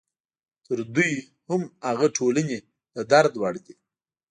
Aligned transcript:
تر 0.65 0.77
دوی 0.95 1.11
هم 1.49 1.61
هغه 1.87 2.07
ټولنې 2.17 2.57
د 2.95 2.97
درد 3.11 3.33
وړ 3.41 3.55
دي. 3.65 3.75